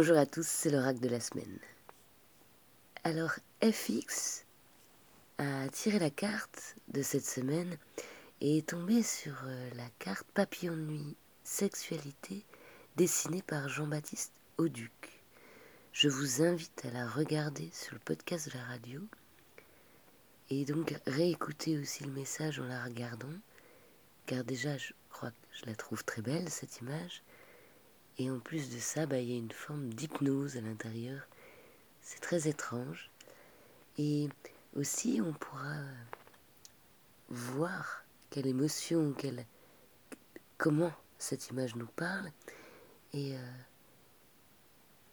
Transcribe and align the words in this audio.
Bonjour 0.00 0.16
à 0.16 0.26
tous, 0.26 0.46
c'est 0.46 0.70
l'oracle 0.70 1.00
de 1.00 1.08
la 1.08 1.18
semaine. 1.18 1.58
Alors, 3.02 3.32
FX 3.60 4.44
a 5.38 5.68
tiré 5.70 5.98
la 5.98 6.08
carte 6.08 6.76
de 6.86 7.02
cette 7.02 7.26
semaine 7.26 7.76
et 8.40 8.58
est 8.58 8.68
tombé 8.68 9.02
sur 9.02 9.32
euh, 9.44 9.70
la 9.74 9.88
carte 9.98 10.24
Papillon 10.34 10.76
de 10.76 10.82
nuit, 10.82 11.16
sexualité, 11.42 12.44
dessinée 12.94 13.42
par 13.42 13.68
Jean-Baptiste 13.68 14.30
Auduc. 14.56 15.20
Je 15.92 16.08
vous 16.08 16.42
invite 16.44 16.84
à 16.84 16.92
la 16.92 17.08
regarder 17.08 17.68
sur 17.72 17.94
le 17.94 18.00
podcast 18.04 18.52
de 18.52 18.56
la 18.56 18.64
radio 18.66 19.00
et 20.48 20.64
donc 20.64 20.94
réécouter 21.08 21.76
aussi 21.76 22.04
le 22.04 22.12
message 22.12 22.60
en 22.60 22.66
la 22.66 22.84
regardant, 22.84 23.34
car 24.26 24.44
déjà 24.44 24.78
je 24.78 24.92
crois 25.10 25.32
que 25.32 25.58
je 25.60 25.66
la 25.66 25.74
trouve 25.74 26.04
très 26.04 26.22
belle 26.22 26.48
cette 26.50 26.82
image, 26.82 27.24
et 28.18 28.30
en 28.30 28.40
plus 28.40 28.70
de 28.70 28.78
ça, 28.78 29.06
bah, 29.06 29.18
il 29.18 29.30
y 29.30 29.34
a 29.34 29.38
une 29.38 29.52
forme 29.52 29.92
d'hypnose 29.94 30.56
à 30.56 30.60
l'intérieur. 30.60 31.26
C'est 32.02 32.20
très 32.20 32.48
étrange. 32.48 33.10
Et 33.96 34.28
aussi, 34.74 35.20
on 35.24 35.32
pourra 35.32 35.76
voir 37.28 38.04
quelle 38.30 38.46
émotion, 38.46 39.12
quelle, 39.12 39.46
comment 40.56 40.92
cette 41.18 41.48
image 41.50 41.76
nous 41.76 41.86
parle. 41.86 42.30
Et 43.12 43.36
euh, 43.36 43.52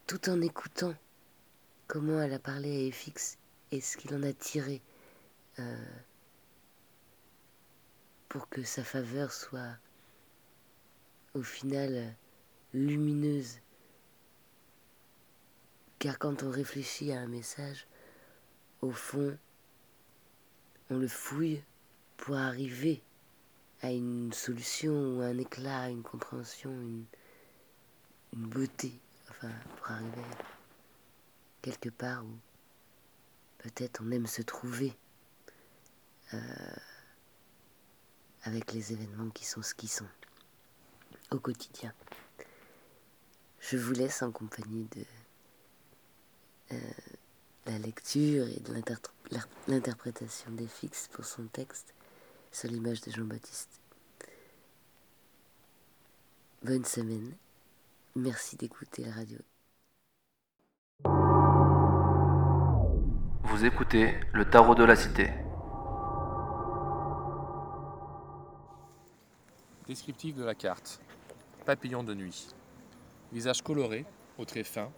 tout 0.06 0.28
en 0.28 0.40
écoutant 0.40 0.94
comment 1.86 2.20
elle 2.20 2.34
a 2.34 2.38
parlé 2.40 2.88
à 2.88 2.92
FX 2.92 3.38
et 3.70 3.80
ce 3.80 3.96
qu'il 3.96 4.14
en 4.14 4.22
a 4.24 4.32
tiré 4.32 4.82
euh, 5.60 5.86
pour 8.28 8.48
que 8.48 8.64
sa 8.64 8.82
faveur 8.82 9.32
soit 9.32 9.76
au 11.34 11.42
final 11.42 12.16
lumineuse. 12.72 13.58
Car 15.98 16.18
quand 16.18 16.42
on 16.42 16.50
réfléchit 16.50 17.12
à 17.12 17.20
un 17.20 17.26
message, 17.26 17.86
au 18.82 18.90
fond, 18.90 19.36
on 20.90 20.98
le 20.98 21.08
fouille 21.08 21.62
pour 22.16 22.36
arriver 22.36 23.02
à 23.82 23.90
une 23.90 24.32
solution 24.32 24.92
ou 24.92 25.20
un 25.20 25.36
éclat, 25.38 25.90
une 25.90 26.02
compréhension, 26.02 26.70
une, 26.70 27.04
beauté, 28.32 28.92
enfin, 29.30 29.50
pour 29.76 29.90
arriver 29.90 30.22
quelque 31.62 31.88
part 31.88 32.24
où 32.24 32.38
peut-être 33.58 34.02
on 34.04 34.10
aime 34.10 34.26
se 34.26 34.42
trouver 34.42 34.94
euh, 36.34 36.76
avec 38.42 38.72
les 38.72 38.92
événements 38.92 39.30
qui 39.30 39.44
sont 39.44 39.62
ce 39.62 39.74
qu'ils 39.74 39.88
sont 39.88 40.08
au 41.30 41.38
quotidien. 41.38 41.92
Je 43.68 43.76
vous 43.76 43.94
laisse 43.94 44.22
en 44.22 44.30
compagnie 44.30 44.86
de 44.94 45.04
euh, 46.72 46.78
la 47.66 47.78
lecture 47.78 48.46
et 48.46 48.60
de 48.60 48.72
l'interprétation 49.66 50.52
des 50.52 50.68
fixes 50.68 51.08
pour 51.08 51.24
son 51.24 51.46
texte 51.46 51.92
sur 52.52 52.70
l'image 52.70 53.00
de 53.00 53.10
Jean-Baptiste. 53.10 53.80
Bonne 56.62 56.84
semaine. 56.84 57.32
Merci 58.14 58.54
d'écouter 58.54 59.04
la 59.04 59.12
radio. 59.12 59.38
Vous 63.42 63.64
écoutez 63.64 64.14
le 64.32 64.48
tarot 64.48 64.76
de 64.76 64.84
la 64.84 64.94
cité. 64.94 65.32
Descriptif 69.88 70.36
de 70.36 70.44
la 70.44 70.54
carte. 70.54 71.00
Papillon 71.64 72.04
de 72.04 72.14
nuit. 72.14 72.54
Visage 73.32 73.62
coloré, 73.62 74.04
aux 74.38 74.44
traits 74.44 74.66
fins, 74.66 74.92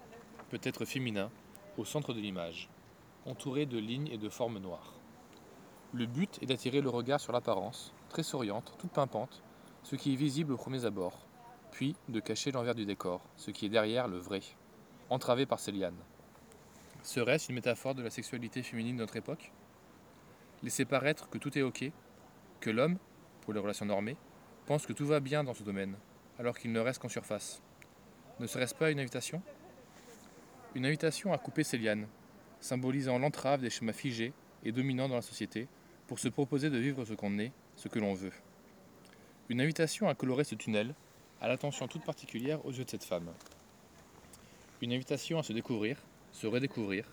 peut-être 0.50 0.84
féminin, 0.84 1.30
au 1.78 1.84
centre 1.84 2.12
de 2.12 2.20
l'image, 2.20 2.68
entouré 3.24 3.64
de 3.64 3.78
lignes 3.78 4.08
et 4.08 4.18
de 4.18 4.28
formes 4.28 4.58
noires. 4.58 4.94
Le 5.94 6.04
but 6.04 6.38
est 6.42 6.46
d'attirer 6.46 6.82
le 6.82 6.90
regard 6.90 7.20
sur 7.20 7.32
l'apparence, 7.32 7.94
très 8.10 8.22
souriante, 8.22 8.74
toute 8.78 8.90
pimpante, 8.90 9.42
ce 9.82 9.96
qui 9.96 10.12
est 10.12 10.16
visible 10.16 10.52
aux 10.52 10.58
premiers 10.58 10.84
abords, 10.84 11.26
puis 11.70 11.96
de 12.08 12.20
cacher 12.20 12.52
l'envers 12.52 12.74
du 12.74 12.84
décor, 12.84 13.22
ce 13.36 13.50
qui 13.50 13.64
est 13.66 13.70
derrière 13.70 14.08
le 14.08 14.18
vrai, 14.18 14.40
entravé 15.08 15.46
par 15.46 15.60
ces 15.60 15.72
lianes. 15.72 16.02
Serait-ce 17.02 17.48
une 17.48 17.54
métaphore 17.54 17.94
de 17.94 18.02
la 18.02 18.10
sexualité 18.10 18.62
féminine 18.62 18.96
de 18.96 19.02
notre 19.02 19.16
époque? 19.16 19.52
Laisser 20.62 20.84
paraître 20.84 21.30
que 21.30 21.38
tout 21.38 21.56
est 21.56 21.62
ok, 21.62 21.90
que 22.60 22.70
l'homme, 22.70 22.98
pour 23.40 23.54
les 23.54 23.60
relations 23.60 23.86
normées, 23.86 24.16
pense 24.66 24.84
que 24.84 24.92
tout 24.92 25.06
va 25.06 25.20
bien 25.20 25.44
dans 25.44 25.54
ce 25.54 25.62
domaine, 25.62 25.96
alors 26.38 26.58
qu'il 26.58 26.72
ne 26.72 26.80
reste 26.80 27.00
qu'en 27.00 27.08
surface. 27.08 27.62
Ne 28.40 28.46
serait-ce 28.46 28.74
pas 28.74 28.90
une 28.92 29.00
invitation? 29.00 29.42
Une 30.76 30.86
invitation 30.86 31.32
à 31.32 31.38
couper 31.38 31.64
ses 31.64 31.76
lianes, 31.76 32.06
symbolisant 32.60 33.18
l'entrave 33.18 33.60
des 33.60 33.70
schémas 33.70 33.92
figés 33.92 34.32
et 34.64 34.70
dominants 34.70 35.08
dans 35.08 35.16
la 35.16 35.22
société, 35.22 35.66
pour 36.06 36.20
se 36.20 36.28
proposer 36.28 36.70
de 36.70 36.78
vivre 36.78 37.04
ce 37.04 37.14
qu'on 37.14 37.38
est, 37.38 37.52
ce 37.74 37.88
que 37.88 37.98
l'on 37.98 38.14
veut. 38.14 38.32
Une 39.48 39.60
invitation 39.60 40.08
à 40.08 40.14
colorer 40.14 40.44
ce 40.44 40.54
tunnel, 40.54 40.94
à 41.40 41.48
l'attention 41.48 41.88
toute 41.88 42.04
particulière 42.04 42.64
aux 42.64 42.70
yeux 42.70 42.84
de 42.84 42.90
cette 42.90 43.04
femme. 43.04 43.28
Une 44.82 44.92
invitation 44.92 45.40
à 45.40 45.42
se 45.42 45.52
découvrir, 45.52 45.98
se 46.32 46.46
redécouvrir, 46.46 47.06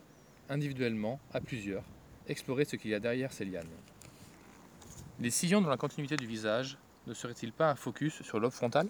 individuellement, 0.49 1.19
à 1.33 1.41
plusieurs, 1.41 1.83
explorer 2.27 2.65
ce 2.65 2.75
qu'il 2.75 2.91
y 2.91 2.93
a 2.93 2.99
derrière 2.99 3.33
ces 3.33 3.45
lianes. 3.45 3.65
Les 5.19 5.31
sillons 5.31 5.61
dans 5.61 5.69
la 5.69 5.77
continuité 5.77 6.17
du 6.17 6.27
visage 6.27 6.77
ne 7.07 7.13
seraient-ils 7.15 7.53
pas 7.53 7.71
un 7.71 7.75
focus 7.75 8.21
sur 8.21 8.39
l'offre 8.39 8.57
frontale, 8.57 8.89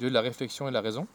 lieu 0.00 0.08
de 0.08 0.14
la 0.14 0.20
réflexion 0.20 0.66
et 0.66 0.70
de 0.70 0.74
la 0.74 0.80
raison? 0.80 1.06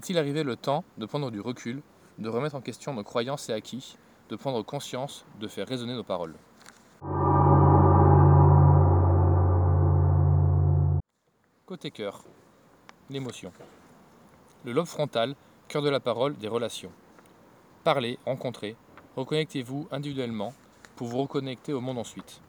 Est-il 0.00 0.16
arrivé 0.16 0.44
le 0.44 0.56
temps 0.56 0.82
de 0.96 1.04
prendre 1.04 1.30
du 1.30 1.40
recul, 1.42 1.82
de 2.16 2.30
remettre 2.30 2.54
en 2.54 2.62
question 2.62 2.94
nos 2.94 3.04
croyances 3.04 3.50
et 3.50 3.52
acquis, 3.52 3.98
de 4.30 4.36
prendre 4.36 4.62
conscience, 4.62 5.26
de 5.38 5.46
faire 5.46 5.68
résonner 5.68 5.92
nos 5.92 6.02
paroles? 6.02 6.34
Côté 11.66 11.90
cœur, 11.90 12.24
l'émotion. 13.10 13.52
Le 14.64 14.72
lobe 14.72 14.86
frontal, 14.86 15.36
cœur 15.68 15.82
de 15.82 15.90
la 15.90 16.00
parole, 16.00 16.34
des 16.38 16.48
relations. 16.48 16.92
Parlez, 17.84 18.18
rencontrez, 18.24 18.76
reconnectez-vous 19.16 19.86
individuellement 19.90 20.54
pour 20.96 21.08
vous 21.08 21.18
reconnecter 21.18 21.74
au 21.74 21.82
monde 21.82 21.98
ensuite. 21.98 22.40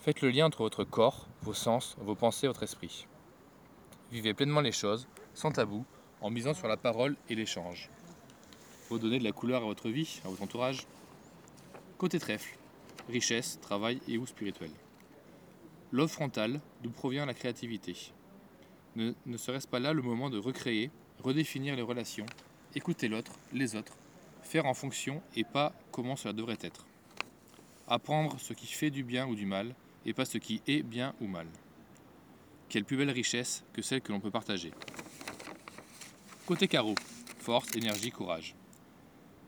Faites 0.00 0.20
le 0.20 0.28
lien 0.28 0.44
entre 0.44 0.58
votre 0.58 0.84
corps, 0.84 1.28
vos 1.40 1.54
sens, 1.54 1.96
vos 1.98 2.14
pensées, 2.14 2.46
votre 2.46 2.62
esprit. 2.62 3.06
Vivez 4.12 4.34
pleinement 4.34 4.60
les 4.60 4.70
choses, 4.70 5.08
sans 5.32 5.50
tabou, 5.50 5.86
en 6.24 6.30
misant 6.30 6.54
sur 6.54 6.68
la 6.68 6.78
parole 6.78 7.16
et 7.28 7.34
l'échange. 7.34 7.90
Donner 8.90 9.18
de 9.18 9.24
la 9.24 9.32
couleur 9.32 9.62
à 9.62 9.66
votre 9.66 9.90
vie, 9.90 10.20
à 10.24 10.28
votre 10.28 10.42
entourage. 10.42 10.86
Côté 11.98 12.18
trèfle, 12.18 12.56
richesse, 13.08 13.58
travail 13.60 14.00
et 14.08 14.16
ou 14.16 14.24
spirituel. 14.24 14.70
L'offre 15.92 16.14
frontale, 16.14 16.60
d'où 16.82 16.90
provient 16.90 17.26
la 17.26 17.34
créativité. 17.34 17.94
Ne, 18.94 19.12
ne 19.26 19.36
serait-ce 19.36 19.66
pas 19.66 19.80
là 19.80 19.92
le 19.92 20.00
moment 20.00 20.30
de 20.30 20.38
recréer, 20.38 20.90
redéfinir 21.22 21.76
les 21.76 21.82
relations, 21.82 22.26
écouter 22.74 23.08
l'autre, 23.08 23.32
les 23.52 23.74
autres, 23.74 23.96
faire 24.42 24.64
en 24.64 24.74
fonction 24.74 25.20
et 25.36 25.44
pas 25.44 25.74
comment 25.90 26.16
cela 26.16 26.32
devrait 26.32 26.58
être. 26.62 26.86
Apprendre 27.86 28.38
ce 28.38 28.54
qui 28.54 28.68
fait 28.68 28.90
du 28.90 29.02
bien 29.02 29.26
ou 29.26 29.34
du 29.34 29.44
mal 29.44 29.74
et 30.06 30.14
pas 30.14 30.24
ce 30.24 30.38
qui 30.38 30.62
est 30.68 30.82
bien 30.82 31.14
ou 31.20 31.26
mal. 31.26 31.48
Quelle 32.70 32.84
plus 32.84 32.96
belle 32.96 33.10
richesse 33.10 33.64
que 33.74 33.82
celle 33.82 34.00
que 34.00 34.12
l'on 34.12 34.20
peut 34.20 34.30
partager. 34.30 34.72
Côté 36.46 36.68
carreau, 36.68 36.94
force, 37.38 37.74
énergie, 37.74 38.10
courage. 38.10 38.54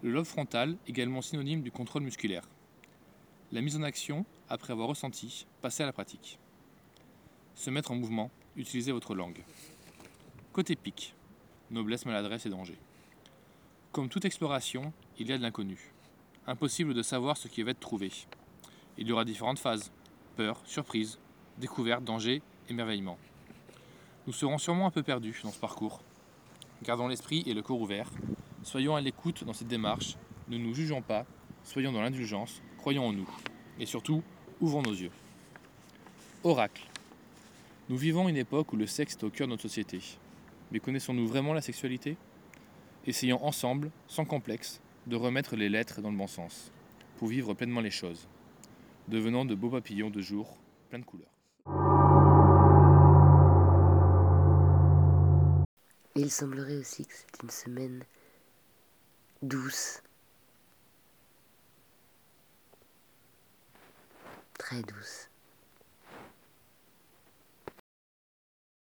Le 0.01 0.11
lobe 0.11 0.25
frontal, 0.25 0.79
également 0.87 1.21
synonyme 1.21 1.61
du 1.61 1.71
contrôle 1.71 2.03
musculaire. 2.03 2.49
La 3.53 3.61
mise 3.61 3.77
en 3.77 3.83
action, 3.83 4.25
après 4.49 4.73
avoir 4.73 4.89
ressenti, 4.89 5.47
passer 5.61 5.83
à 5.83 5.87
la 5.87 5.93
pratique. 5.93 6.39
Se 7.55 7.69
mettre 7.69 7.91
en 7.91 7.97
mouvement, 7.97 8.31
utiliser 8.57 8.93
votre 8.93 9.15
langue. 9.15 9.45
Côté 10.55 10.75
pique, 10.75 11.15
noblesse, 11.71 12.07
maladresse 12.07 12.47
et 12.47 12.51
danger. 12.51 12.79
Comme 13.93 14.09
toute 14.09 14.25
exploration, 14.25 14.95
il 15.19 15.29
y 15.29 15.33
a 15.35 15.37
de 15.37 15.43
l'inconnu. 15.43 15.93
Impossible 16.47 16.95
de 16.95 17.03
savoir 17.03 17.37
ce 17.37 17.49
qui 17.49 17.63
va 17.63 17.73
être 17.73 17.81
trouvé. 17.81 18.11
Il 18.97 19.07
y 19.07 19.13
aura 19.13 19.27
différentes 19.27 19.59
phases 19.59 19.93
peur, 20.35 20.63
surprise, 20.65 21.19
découverte, 21.59 22.05
danger, 22.05 22.41
émerveillement. 22.71 23.19
Nous 24.27 24.33
serons 24.33 24.57
sûrement 24.57 24.87
un 24.87 24.91
peu 24.91 25.03
perdus 25.03 25.39
dans 25.45 25.51
ce 25.51 25.59
parcours, 25.59 26.01
Gardons 26.83 27.09
l'esprit 27.09 27.43
et 27.47 27.55
le 27.55 27.63
corps 27.63 27.81
ouvert. 27.81 28.11
Soyons 28.63 28.97
à 28.97 29.01
l'écoute 29.01 29.45
dans 29.45 29.53
cette 29.53 29.69
démarche. 29.69 30.17
Ne 30.49 30.59
nous 30.59 30.75
jugeons 30.75 31.03
pas. 31.03 31.25
Soyons 31.65 31.93
dans 31.93 32.03
l'indulgence. 32.03 32.63
Croyons 32.79 33.07
en 33.07 33.13
nous. 33.13 33.29
Et 33.81 33.87
surtout, 33.87 34.23
ouvrons 34.61 34.83
nos 34.83 34.93
yeux. 34.93 35.11
Oracle. 36.45 36.87
Nous 37.89 37.97
vivons 37.97 38.29
une 38.29 38.37
époque 38.37 38.73
où 38.73 38.77
le 38.77 38.87
sexe 38.87 39.15
est 39.15 39.25
au 39.25 39.31
cœur 39.31 39.47
de 39.47 39.53
notre 39.53 39.63
société. 39.63 40.01
Mais 40.71 40.81
connaissons-nous 40.81 41.27
vraiment 41.27 41.55
la 41.55 41.61
sexualité? 41.61 42.17
Essayons 43.07 43.45
ensemble, 43.45 43.91
sans 44.09 44.25
complexe, 44.25 44.81
de 45.07 45.17
remettre 45.17 45.55
les 45.57 45.69
lettres 45.69 46.01
dans 46.01 46.11
le 46.11 46.17
bon 46.17 46.27
sens, 46.27 46.73
pour 47.19 47.29
vivre 47.29 47.55
pleinement 47.55 47.81
les 47.81 47.91
choses. 47.91 48.27
Devenons 49.07 49.45
de 49.45 49.55
beaux 49.55 49.71
papillons 49.71 50.11
de 50.11 50.21
jour, 50.21 50.57
plein 50.91 50.99
de 50.99 51.05
couleurs. 51.05 51.36
Il 56.19 56.31
semblerait 56.31 56.79
aussi 56.79 57.05
que 57.05 57.13
c'est 57.15 57.43
une 57.43 57.51
semaine 57.51 58.03
douce, 59.43 60.03
très 64.59 64.81
douce. 64.83 65.29